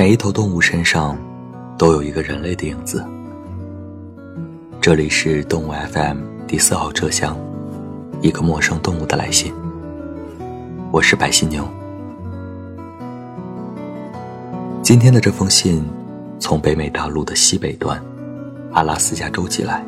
[0.00, 1.14] 每一头动物身上
[1.76, 3.04] 都有一个人类的影子。
[4.80, 7.36] 这里是动物 FM 第四号车厢，
[8.22, 9.52] 一个陌生动物的来信。
[10.90, 11.68] 我是白犀牛。
[14.82, 15.84] 今天的这封信
[16.38, 18.02] 从北美大陆的西北端，
[18.72, 19.84] 阿拉斯加州寄来。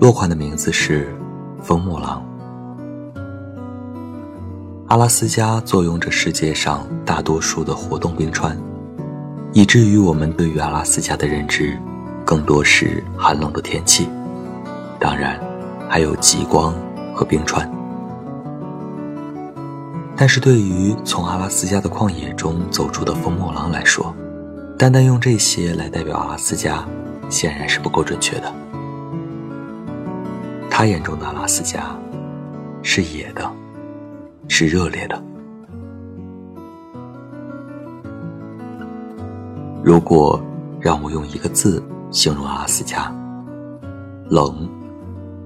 [0.00, 1.14] 落款的名字是
[1.62, 2.20] 风木狼。
[4.92, 8.54] 阿拉斯加坐拥着世界上大多数的活动冰川，
[9.54, 11.80] 以至于我们对于阿拉斯加的认知，
[12.26, 14.06] 更多是寒冷的天气，
[15.00, 15.40] 当然，
[15.88, 16.74] 还有极光
[17.14, 17.66] 和冰川。
[20.14, 24.14] 但是对于从阿拉斯加的旷野中走出的风木狼来说，
[24.76, 26.86] 单单用这些来代表阿拉斯加，
[27.30, 28.54] 显然是不够准确的。
[30.68, 31.98] 他眼中的阿拉斯加，
[32.82, 33.50] 是野的。
[34.54, 35.20] 是热烈的。
[39.82, 40.38] 如果
[40.78, 43.10] 让我用一个字形容阿斯加，
[44.28, 44.68] 冷，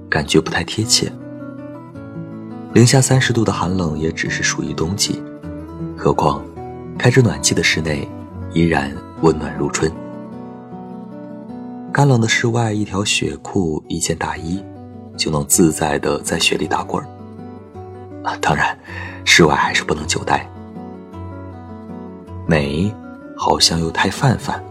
[0.09, 1.09] 感觉不太贴切。
[2.73, 5.23] 零下三十度的寒冷也只是属于冬季，
[5.95, 6.43] 何况
[6.97, 8.05] 开着暖气的室内
[8.53, 8.91] 依然
[9.21, 9.89] 温暖如春。
[11.93, 14.61] 干冷的室外，一条雪裤、一件大衣，
[15.15, 17.07] 就能自在的在雪里打滚儿。
[18.23, 18.77] 啊当然，
[19.25, 20.47] 室外还是不能久待。
[22.45, 22.93] 美，
[23.35, 24.63] 好像又太泛泛。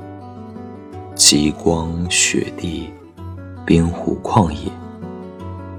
[1.15, 2.93] 极光、雪地、
[3.65, 4.71] 冰湖、旷野、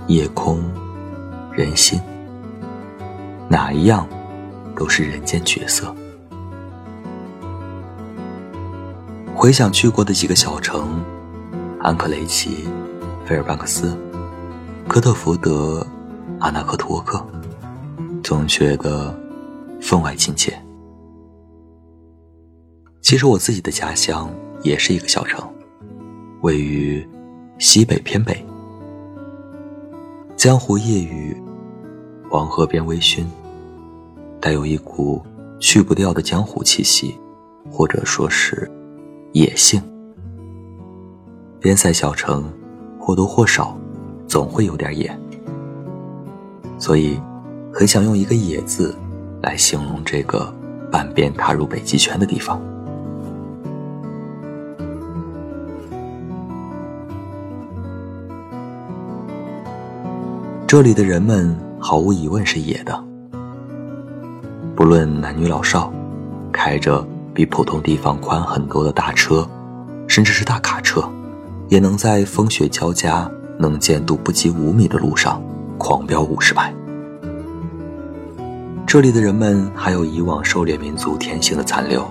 [0.08, 0.64] 夜空、
[1.52, 2.00] 人心，
[3.48, 4.08] 哪一样
[4.76, 5.94] 都是人间绝色。
[9.36, 11.04] 回想去过的几个小城：
[11.80, 12.68] 安克雷奇、
[13.26, 13.96] 菲尔班克斯、
[14.88, 15.86] 科特福德、
[16.40, 17.24] 阿纳克托克。
[18.28, 19.18] 总觉得
[19.80, 20.54] 分外亲切。
[23.00, 24.30] 其实我自己的家乡
[24.64, 25.50] 也是一个小城，
[26.42, 27.08] 位于
[27.58, 28.46] 西北偏北。
[30.36, 31.42] 江湖夜雨，
[32.30, 33.24] 黄河边微醺，
[34.42, 35.26] 带有一股
[35.58, 37.18] 去不掉的江湖气息，
[37.72, 38.70] 或者说是
[39.32, 39.82] 野性。
[41.62, 42.44] 边塞小城
[43.00, 43.80] 或多或少
[44.28, 45.18] 总会有点野，
[46.78, 47.18] 所以。
[47.74, 48.96] 很想用一个“野”字
[49.42, 50.52] 来形容这个
[50.92, 52.62] 半边踏入北极圈的地方。
[60.66, 63.02] 这里的人们毫无疑问是野的，
[64.76, 65.94] 不论男女老少，
[66.52, 69.48] 开着比普通地方宽很多的大车，
[70.08, 71.08] 甚至是大卡车，
[71.70, 75.42] 也能在风雪交加、能见度不及五米的路上
[75.78, 76.74] 狂飙五十迈。
[78.88, 82.10] 这里的人们还有以往狩猎民族天性的残留，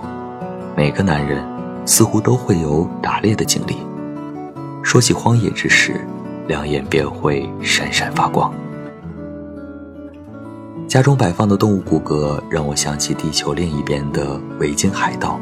[0.75, 1.43] 每个男人
[1.87, 3.77] 似乎都会有打猎的经历。
[4.83, 5.99] 说起荒野之时，
[6.47, 8.53] 两眼便会闪闪发光。
[10.87, 15.39] 家中摆放的动物骨骼让我想起地球另一边的维京海盗。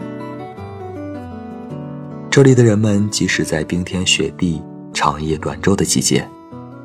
[2.31, 4.63] 这里的人们即使在冰天雪地、
[4.93, 6.25] 长夜短昼的季节，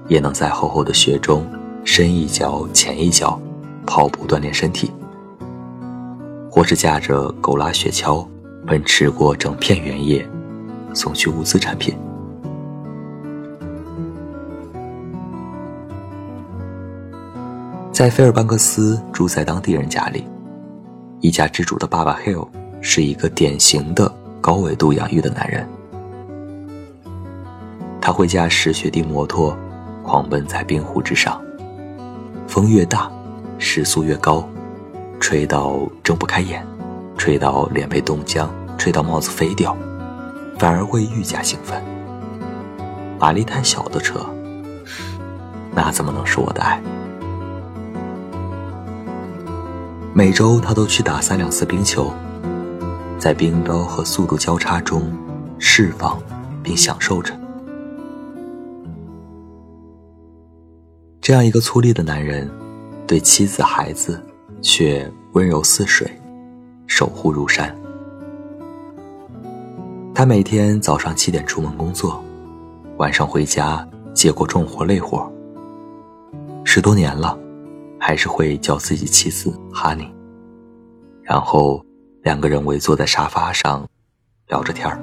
[0.08, 1.46] 也能在厚厚的雪中
[1.84, 3.40] 深一脚浅一脚。
[3.92, 4.88] 跑步锻炼身体，
[6.48, 8.24] 或是驾着狗拉雪橇
[8.64, 10.24] 奔驰过整片原野，
[10.94, 11.92] 送去物资产品。
[17.90, 20.24] 在菲尔班克斯住在当地人家里，
[21.18, 22.46] 一家之主的爸爸 Hill
[22.80, 25.68] 是一个典型的高纬度养育的男人。
[28.00, 29.58] 他会驾驶雪地摩托，
[30.04, 31.42] 狂奔在冰湖之上，
[32.46, 33.10] 风越大。
[33.60, 34.48] 时速越高，
[35.20, 36.66] 吹到睁不开眼，
[37.18, 39.76] 吹到脸被冻僵，吹到帽子飞掉，
[40.58, 41.80] 反而会愈加兴奋。
[43.18, 44.24] 马力太小的车，
[45.72, 46.82] 那怎么能是我的爱？
[50.14, 52.10] 每周他都去打三两次冰球，
[53.18, 55.12] 在冰刀和速度交叉中
[55.58, 56.18] 释放
[56.62, 57.38] 并享受着。
[61.20, 62.50] 这样一个粗粝的男人。
[63.10, 64.24] 对妻子孩子，
[64.62, 66.08] 却温柔似水，
[66.86, 67.76] 守护如山。
[70.14, 72.22] 他每天早上七点出门工作，
[72.98, 73.84] 晚上回家
[74.14, 75.28] 接过重活累活。
[76.64, 77.36] 十多年了，
[77.98, 80.08] 还是会叫自己妻子哈尼。
[81.20, 81.84] 然后
[82.22, 83.84] 两个人围坐在沙发上，
[84.46, 85.02] 聊着天儿。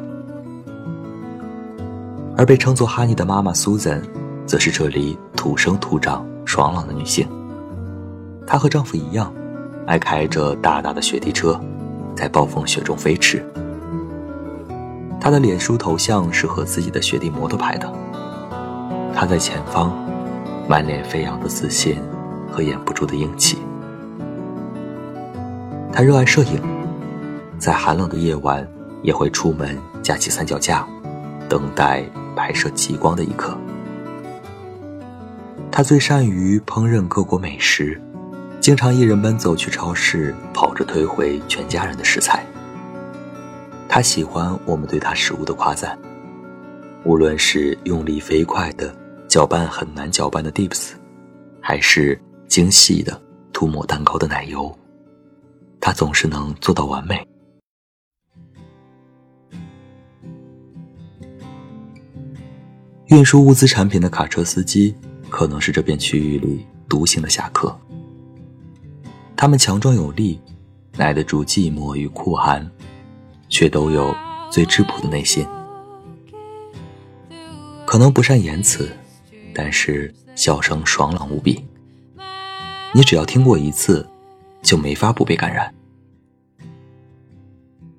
[2.38, 4.02] 而被称作哈尼的妈妈 Susan，，
[4.46, 7.28] 则是这里土生土长、爽朗的女性。
[8.48, 9.32] 她和丈夫一样，
[9.86, 11.60] 爱开着大大的雪地车，
[12.16, 13.46] 在暴风雪中飞驰。
[15.20, 17.94] 她的脸书头像是和自己的雪地摩托拍的。
[19.14, 19.94] 她在前方，
[20.70, 21.98] 满脸飞扬的自信
[22.50, 23.58] 和掩不住的英气。
[25.92, 26.62] 她热爱摄影，
[27.60, 28.66] 在寒冷的夜晚
[29.04, 30.88] 也会出门架起三脚架，
[31.50, 32.04] 等待
[32.34, 33.58] 拍摄极光的一刻。
[35.70, 38.02] 他最善于烹饪各国美食，
[38.68, 42.46] 经常一人奔走去超市，跑着推回全家人的食材。
[43.88, 45.98] 他喜欢我们对他食物的夸赞，
[47.06, 48.94] 无论是用力飞快的
[49.26, 50.90] 搅拌很难搅拌的 dips，
[51.62, 52.20] 还是
[52.50, 53.18] 精细的
[53.54, 54.78] 涂抹蛋糕的奶油，
[55.80, 57.26] 他总是能做到完美。
[63.06, 64.94] 运输物资产品的卡车司机。
[65.30, 67.78] 可能是这片区域里独行的侠客。
[69.38, 70.42] 他们强壮有力，
[70.98, 72.68] 耐得住寂寞与酷寒，
[73.50, 74.14] 却都有
[74.52, 75.46] 最质朴的内心。
[77.86, 78.90] 可能不善言辞，
[79.54, 81.64] 但是笑声爽朗无比。
[82.94, 84.10] 你只要听过一次，
[84.64, 85.72] 就没法不被感染。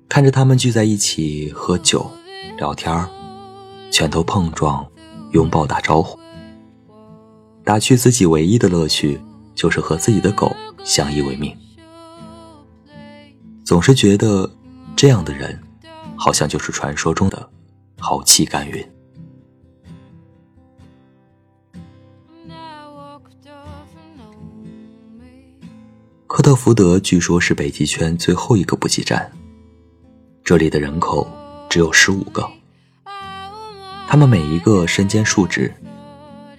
[0.09, 2.11] 看着他们聚在一起喝酒、
[2.57, 3.07] 聊天
[3.89, 4.85] 拳头碰撞、
[5.31, 6.19] 拥抱、打招呼。
[7.63, 9.21] 打趣自己唯一的乐趣，
[9.59, 11.53] 就是和自己的狗相依为命。
[13.65, 14.49] 总是觉得，
[14.95, 15.61] 这样的人，
[16.15, 17.49] 好像就是传说中的
[17.99, 18.81] 豪气干云。
[26.25, 29.29] 科特福德据说是北极圈最后一个补给站，
[30.41, 31.29] 这里的人口
[31.69, 32.49] 只有十五个，
[34.07, 35.69] 他们每一个身兼数职。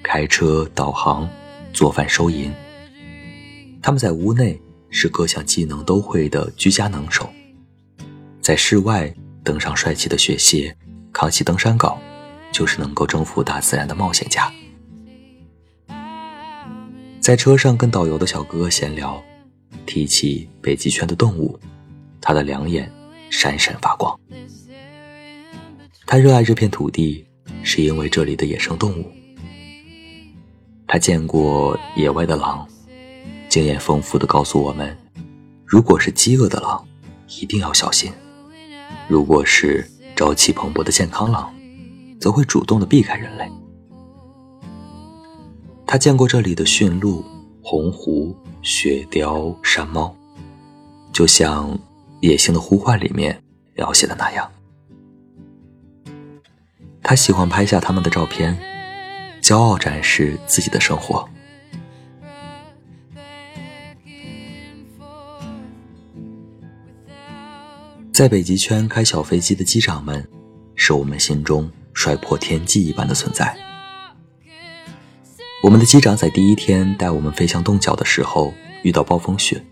[0.03, 1.27] 开车、导航、
[1.73, 2.53] 做饭、收银，
[3.83, 4.61] 他们在屋内
[4.91, 7.29] 是各项技能都会的居家能手，
[8.41, 9.13] 在室外
[9.43, 10.77] 登上帅气的雪鞋，
[11.13, 11.97] 扛起登山镐，
[12.53, 14.53] 就是能够征服大自然的冒险家。
[17.21, 19.23] 在车上跟导游的小哥哥闲聊，
[19.87, 21.59] 提起北极圈的动物，
[22.21, 22.91] 他的两眼
[23.31, 24.19] 闪闪发光。
[26.07, 27.25] 他热爱这片土地，
[27.63, 29.11] 是因为这里的野生动物。
[30.87, 32.67] 他见过野外的狼，
[33.51, 34.97] 经验丰富的告诉我们：
[35.67, 36.87] 如果是饥饿的狼，
[37.29, 38.13] 一定要小心；
[39.09, 41.53] 如果是朝气蓬勃的健康狼，
[42.21, 43.51] 则会主动的避开人类。
[45.85, 47.25] 他见过这里的驯鹿、
[47.61, 48.33] 红狐、
[48.63, 50.15] 雪貂、山猫，
[51.13, 51.75] 就像
[52.21, 53.43] 《野性的呼唤》里面
[53.75, 54.49] 描写的那样。
[57.03, 58.57] 他喜欢拍下他们的照片。
[59.43, 61.29] 骄傲展示自己的生活。
[68.13, 70.27] 在北极圈开小飞机的机长们，
[70.75, 73.57] 是我们心中摔破天际一般的存在。
[75.63, 78.53] 我们的机长在第一天带我们飞向洞角的时候，
[78.83, 79.65] 遇到暴风雪，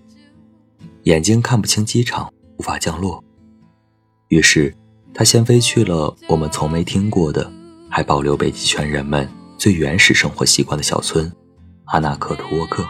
[1.03, 3.23] 眼睛看不清机场，无法降落。
[4.29, 4.75] 于是，
[5.13, 7.51] 他先飞去了我们从没听过的，
[7.91, 9.29] 还保留北极圈人们。
[9.59, 11.31] 最原始生活习惯的小村，
[11.87, 12.87] 阿纳克图沃克。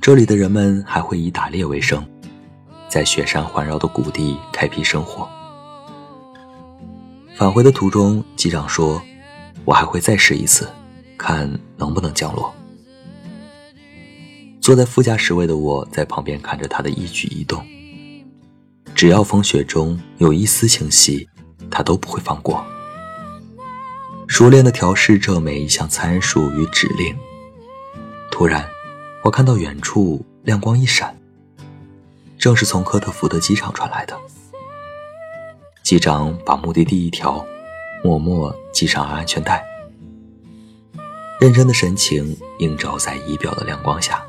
[0.00, 2.02] 这里的人们还会以打猎为生，
[2.92, 5.26] 在雪山环绕的谷地开辟生活。
[7.34, 9.00] 返回的途中，机长说
[9.64, 10.70] ：“我还会再试一次，
[11.16, 12.54] 看能不能降落。”
[14.60, 17.64] 坐在副驾驶位的我在旁边看着他的一举一动，
[18.94, 21.26] 只要风雪中有一丝清晰，
[21.70, 22.62] 他都不会放过。
[24.28, 27.16] 熟练的调试着每一项参数与指令。
[28.30, 28.68] 突然，
[29.24, 31.16] 我看到远处亮光一闪，
[32.42, 34.18] 正是从科特福德机场传来的。
[35.84, 37.46] 机长把目的地一调，
[38.02, 39.64] 默默系上安全带，
[41.38, 44.20] 认真的神情映照在仪表的亮光下。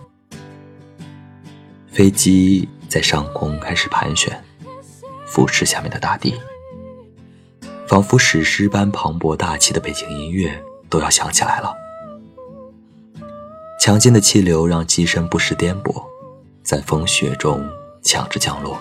[1.92, 4.44] 飞机在上空开始盘旋，
[5.26, 6.40] 俯视下面的大地。
[7.88, 11.74] 仿佛史诗般磅礴大气的背景音乐都要响起来了。
[13.80, 16.04] 强劲的气流让机身不时颠簸，
[16.62, 17.68] 在风雪中
[18.04, 18.78] 抢着降落。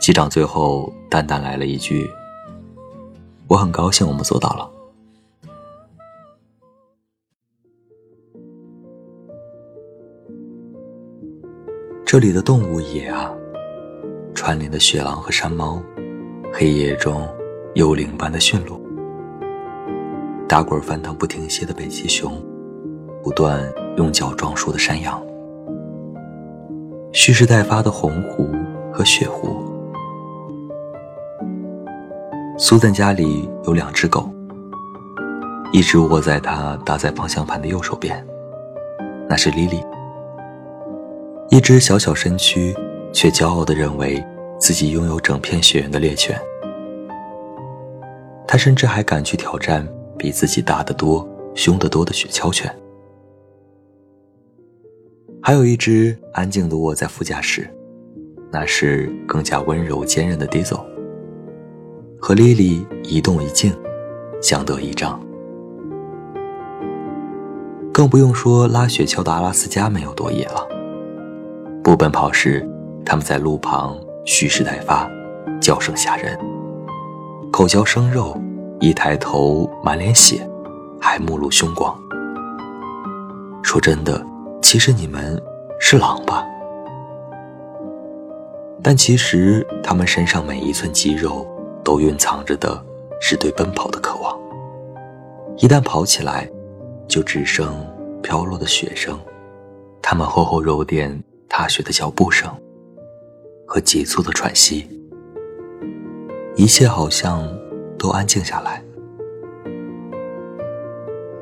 [0.00, 2.10] 机长最后淡淡来了一句
[3.48, 4.70] ：“我很高兴我们做到了。”
[12.04, 13.32] 这里的动物野啊，
[14.32, 15.82] 穿林的雪狼和山猫。
[16.54, 17.28] 黑夜中，
[17.74, 18.80] 幽灵般的驯鹿，
[20.48, 22.40] 打滚翻腾不停歇的北极熊，
[23.22, 25.20] 不断用脚撞树的山羊，
[27.16, 28.46] 蓄势待发的红狐
[28.92, 29.56] 和雪狐。
[32.58, 34.28] 苏赞家里有两只狗，
[35.72, 38.22] 一直卧在他搭在方向盘的右手边，
[39.26, 39.82] 那是莉莉。
[41.48, 42.76] 一只小小身躯
[43.14, 44.22] 却骄傲地认为
[44.58, 46.38] 自己拥有整片雪原的猎犬。
[48.46, 52.70] 他甚至还敢去挑战比自己大得多、凶得多的雪橇犬。
[55.42, 57.68] 还有一只安静地卧在副驾驶，
[58.50, 60.80] 那是更加温柔坚韧的 Diesel。
[62.18, 63.72] 和莉莉一动一静，
[64.42, 65.20] 相得益彰。
[67.92, 70.66] 更不用说拉雪橇的阿拉斯加没有多野了。
[71.84, 72.68] 不奔跑时，
[73.04, 75.08] 他们在路旁蓄势待发，
[75.60, 76.36] 叫声吓人；
[77.52, 78.36] 口嚼生肉，
[78.80, 80.46] 一抬头满脸血，
[81.00, 81.96] 还目露凶光。
[83.62, 84.26] 说真的，
[84.68, 85.40] 其实你们
[85.78, 86.44] 是狼吧？
[88.82, 91.46] 但其实他们身上每一寸肌肉。
[91.84, 92.84] 都蕴藏着的
[93.20, 94.36] 是对奔跑的渴望。
[95.58, 96.50] 一旦跑起来，
[97.06, 97.72] 就只剩
[98.20, 99.16] 飘落的雪声，
[100.02, 101.16] 他们厚厚肉垫
[101.48, 102.50] 踏雪的脚步声，
[103.68, 104.88] 和急促的喘息。
[106.56, 107.48] 一切好像
[107.96, 108.82] 都安静下来。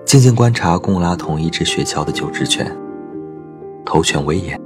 [0.05, 2.71] 静静观察共拉同一只雪橇的九只犬，
[3.85, 4.61] 头犬威严，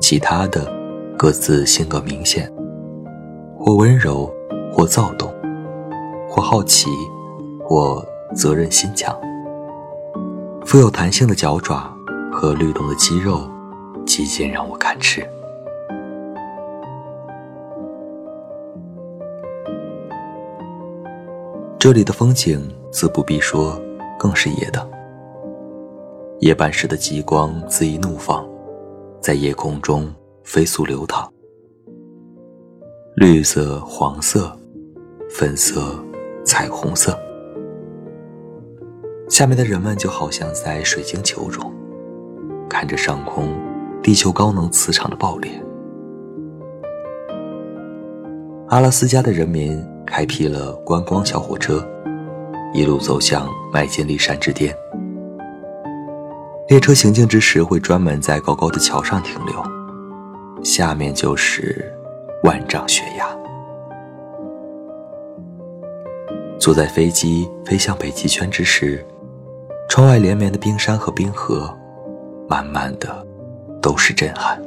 [0.00, 0.70] 其他的
[1.16, 2.52] 各自性格明显，
[3.58, 4.32] 或温柔。
[4.70, 5.34] 或躁动，
[6.28, 6.88] 或好奇，
[7.64, 8.04] 或
[8.36, 9.12] 责任心强。
[10.64, 11.92] 富有弹性的脚爪
[12.30, 13.40] 和律动的肌肉，
[14.06, 15.26] 极尽让我看痴。
[21.76, 22.62] 这里的风景
[22.92, 23.80] 自不必说，
[24.16, 24.88] 更是野的。
[26.40, 28.48] 夜半时的极光恣意怒放，
[29.20, 30.12] 在夜空中
[30.44, 31.28] 飞速流淌，
[33.16, 34.52] 绿色、黄色。
[35.30, 36.02] 粉色、
[36.42, 37.16] 彩虹色，
[39.28, 41.70] 下面的人们就好像在水晶球中，
[42.66, 43.54] 看着上空
[44.02, 45.52] 地球高能磁场的爆裂。
[48.68, 51.86] 阿拉斯加的人民开辟了观光小火车，
[52.72, 54.74] 一路走向麦金利山之巅。
[56.68, 59.64] 列车行进之时，会专门在高高的桥上停留，
[60.62, 61.90] 下面就是
[62.44, 63.26] 万丈悬崖。
[66.60, 69.02] 坐在飞机飞向北极圈之时，
[69.88, 71.74] 窗外连绵的冰山和冰河，
[72.50, 73.26] 满满的
[73.80, 74.62] 都是震撼。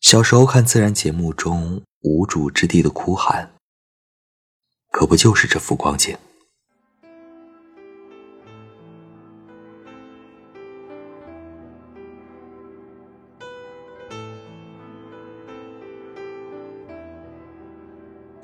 [0.00, 3.50] 小时候看自然节目中无主之地的哭喊，
[4.92, 6.16] 可不就是这幅光景？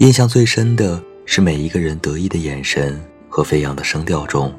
[0.06, 2.96] 印象最深的是每一个人得意的眼神
[3.28, 4.54] 和飞扬的声调中，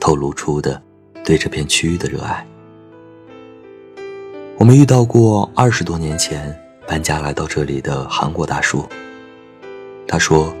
[0.00, 0.82] 透露出的
[1.24, 2.44] 对这片区域的热爱。
[4.56, 6.52] 我们遇到过二十多年前
[6.84, 8.84] 搬家来到这里的韩国大叔。
[10.08, 10.52] 他说：“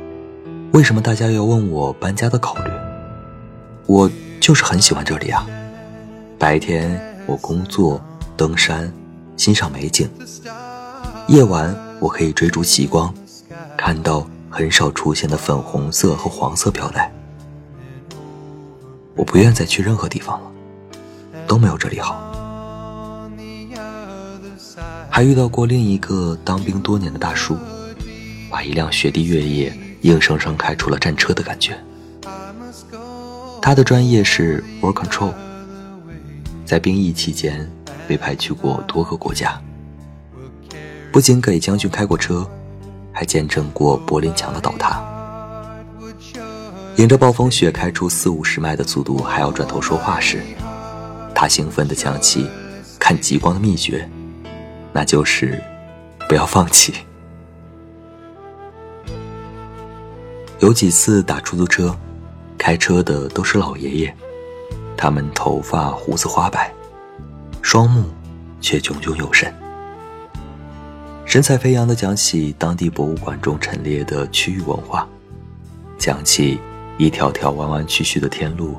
[0.70, 2.70] 为什么大家要问我搬家的考虑？
[3.86, 5.44] 我就是很喜欢这里啊！
[6.38, 8.00] 白天我工作、
[8.36, 8.92] 登山、
[9.36, 10.08] 欣赏美景，
[11.26, 13.12] 夜晚我可以追逐极光。”
[13.88, 17.10] 看到很少出现的粉红色和黄色飘带，
[19.16, 20.50] 我不愿再去任何地方了，
[21.46, 22.22] 都没有这里好。
[25.08, 27.56] 还遇到过另一个当兵多年的大叔，
[28.50, 31.74] 把一辆雪地越野硬生生开出了战车的感觉。
[33.62, 35.32] 他的专业是 Work Control，
[36.66, 37.66] 在兵役期间
[38.06, 39.58] 被派去过多个国家，
[41.10, 42.46] 不仅给将军开过车。
[43.18, 45.02] 还见证过柏林墙的倒塌，
[46.98, 50.40] 迎着暴风雪开出四五十迈的速度，还要转头说话时，
[51.34, 52.48] 他兴奋地讲起
[52.96, 54.08] 看极光的秘诀，
[54.92, 55.60] 那就是
[56.28, 56.94] 不要放弃。
[60.60, 61.92] 有几次打出租车，
[62.56, 64.14] 开车的都是老爷爷，
[64.96, 66.72] 他们头发胡子花白，
[67.62, 68.04] 双目
[68.60, 69.52] 却炯炯有神。
[71.28, 75.06] 神采飞扬地讲起当地博物馆中陈列的区域文化，
[75.98, 76.58] 讲起
[76.96, 78.78] 一条条弯弯曲曲的天路，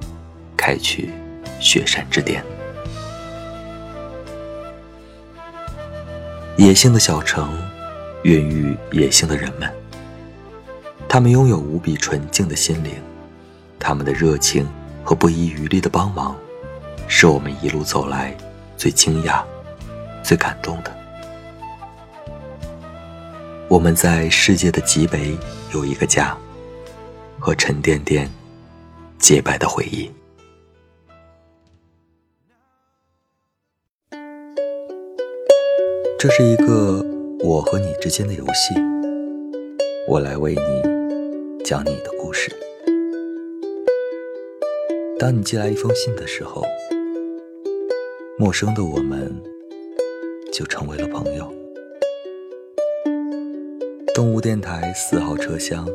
[0.58, 1.12] 开去
[1.60, 2.44] 雪山之巅。
[6.58, 7.56] 野性的小城，
[8.24, 9.72] 孕育野性的人们。
[11.08, 12.94] 他们拥有无比纯净的心灵，
[13.78, 14.68] 他们的热情
[15.04, 16.36] 和不遗余力的帮忙，
[17.08, 18.36] 是我们一路走来
[18.76, 19.44] 最惊讶、
[20.24, 20.92] 最感动的。
[23.70, 25.38] 我们在世界的极北
[25.76, 26.36] 有一个家，
[27.38, 28.28] 和沉甸甸、
[29.20, 30.10] 洁白的回忆。
[36.18, 37.06] 这是一个
[37.44, 38.74] 我和你之间的游戏，
[40.08, 42.52] 我来为你讲你的故事。
[45.20, 46.64] 当你寄来一封信的时候，
[48.40, 49.32] 陌生的我们
[50.52, 51.59] 就成为了朋友。
[54.20, 55.88] 动物电台四号车厢，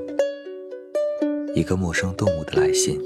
[1.55, 2.99] 一个陌生动物的来信。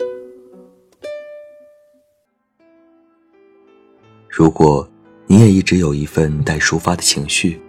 [4.28, 4.88] 如果
[5.26, 7.60] 你也一直有一份待抒发的情绪，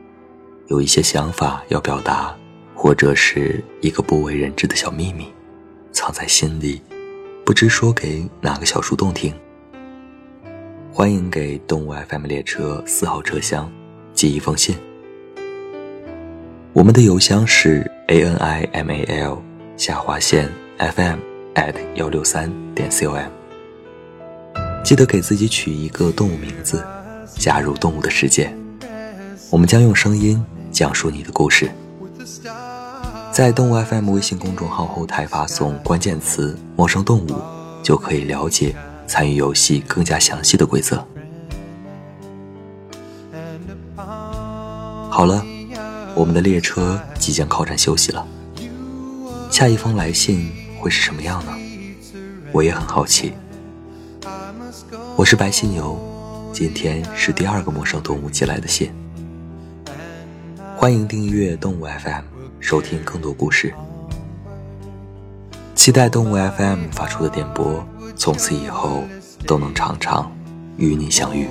[0.68, 2.38] 有一些想法要表达，
[2.76, 5.26] 或者是一个不为人知的小秘密，
[5.92, 6.80] 藏在心里。
[7.44, 9.34] 不知说给哪个小树洞听。
[10.94, 13.72] 欢迎给动物 FM 列车四号车厢
[14.14, 14.78] 寄一封信。
[16.80, 19.38] 我们的邮箱是 a n i m a l
[19.76, 21.20] 下划线 f m
[21.54, 23.30] at 幺六三点 c o m。
[24.82, 26.82] 记得给自己取一个动物名字，
[27.36, 28.50] 加入动物的世界。
[29.50, 31.70] 我们将用声音讲述你的故事。
[33.30, 37.42] 在动物 FM 微信公众号后台发送关键词“陌生动物”，
[37.84, 38.74] 就可以了解
[39.06, 41.06] 参与游戏更加详细的规则。
[45.10, 45.44] 好了，
[46.20, 48.28] 我们的列车即将靠站休息了。
[49.50, 51.54] 下一封来信会是什么样呢？
[52.52, 53.32] 我也很好奇。
[55.16, 55.98] 我是白犀牛，
[56.52, 58.92] 今天是第二个陌生动物寄来的信。
[60.76, 62.24] 欢迎订阅动物 FM。
[62.60, 63.74] 收听更多故事，
[65.74, 67.82] 期待动物 FM 发出的电波，
[68.18, 69.06] 从此以后
[69.48, 70.30] 都能常常
[70.76, 71.48] 与你相遇。